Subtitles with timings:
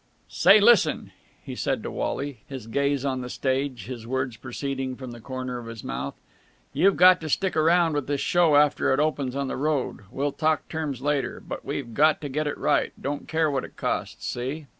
[0.29, 1.11] "Say, listen,"
[1.43, 5.59] he said to Wally, his gaze on the stage, his words proceeding from the corner
[5.59, 6.15] of his mouth,
[6.73, 10.05] "you've got to stick around with this show after it opens on the road.
[10.09, 11.39] We'll talk terms later.
[11.39, 14.25] But we've got to get it right, don't care what it costs.
[14.27, 14.65] See?"